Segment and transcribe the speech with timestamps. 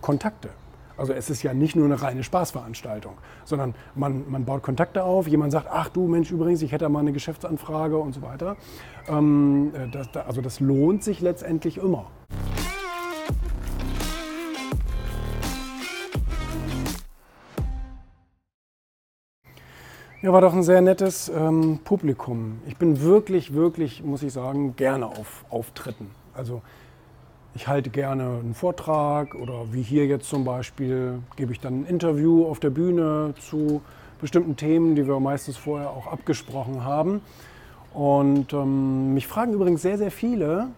[0.00, 0.50] Kontakte.
[0.98, 3.14] Also es ist ja nicht nur eine reine Spaßveranstaltung,
[3.44, 6.98] sondern man, man baut Kontakte auf, jemand sagt, ach du Mensch, übrigens, ich hätte mal
[7.00, 8.56] eine Geschäftsanfrage und so weiter.
[9.06, 12.06] Ähm, äh, das, also das lohnt sich letztendlich immer.
[20.20, 22.58] Ja, war doch ein sehr nettes ähm, Publikum.
[22.66, 26.10] Ich bin wirklich, wirklich, muss ich sagen, gerne auf Auftritten.
[26.34, 26.60] Also
[27.54, 31.86] ich halte gerne einen Vortrag oder wie hier jetzt zum Beispiel gebe ich dann ein
[31.86, 33.82] Interview auf der Bühne zu
[34.20, 37.20] bestimmten Themen, die wir meistens vorher auch abgesprochen haben.
[37.94, 40.68] Und ähm, mich fragen übrigens sehr, sehr viele,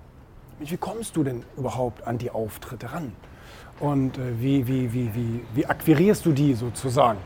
[0.61, 3.13] wie kommst du denn überhaupt an die Auftritte ran?
[3.81, 7.19] Und äh, wie, wie, wie, wie, wie akquirierst du die sozusagen?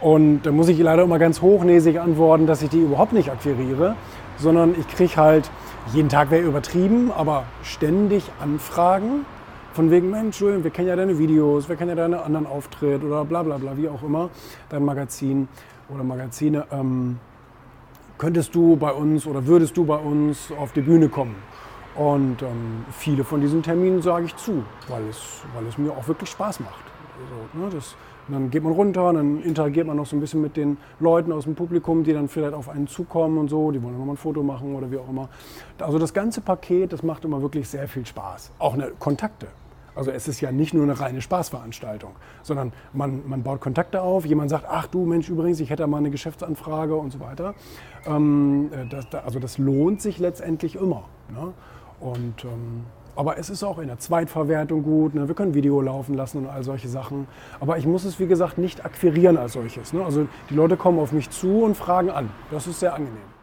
[0.00, 3.96] Und da muss ich leider immer ganz hochnäsig antworten, dass ich die überhaupt nicht akquiriere,
[4.36, 5.50] sondern ich kriege halt,
[5.94, 9.24] jeden Tag wäre übertrieben, aber ständig Anfragen
[9.72, 13.04] von wegen, Mensch, Julian, wir kennen ja deine Videos, wir kennen ja deinen anderen Auftritt
[13.04, 14.30] oder bla bla bla, wie auch immer,
[14.68, 15.48] dein Magazin
[15.88, 16.64] oder Magazine.
[16.72, 17.18] Ähm,
[18.18, 21.36] könntest du bei uns oder würdest du bei uns auf die Bühne kommen?
[21.94, 26.08] Und ähm, viele von diesen Terminen sage ich zu, weil es, weil es mir auch
[26.08, 26.84] wirklich Spaß macht.
[27.22, 27.96] Also, ne, das,
[28.28, 31.44] dann geht man runter, dann interagiert man noch so ein bisschen mit den Leuten aus
[31.44, 34.42] dem Publikum, die dann vielleicht auf einen zukommen und so, die wollen nochmal ein Foto
[34.42, 35.28] machen oder wie auch immer.
[35.78, 38.52] Also das ganze Paket, das macht immer wirklich sehr viel Spaß.
[38.58, 39.46] Auch eine Kontakte.
[39.96, 44.26] Also es ist ja nicht nur eine reine Spaßveranstaltung, sondern man, man baut Kontakte auf,
[44.26, 47.54] jemand sagt, ach du Mensch, übrigens, ich hätte mal eine Geschäftsanfrage und so weiter.
[48.06, 51.04] Ähm, äh, das, also das lohnt sich letztendlich immer.
[51.30, 51.54] Ne?
[51.98, 52.84] Und ähm,
[53.16, 55.14] aber es ist auch in der Zweitverwertung gut.
[55.14, 55.26] Ne?
[55.26, 57.26] Wir können Video laufen lassen und all solche Sachen.
[57.60, 59.92] Aber ich muss es, wie gesagt, nicht akquirieren als solches.
[59.92, 60.04] Ne?
[60.04, 62.30] Also die Leute kommen auf mich zu und fragen an.
[62.50, 63.35] Das ist sehr angenehm.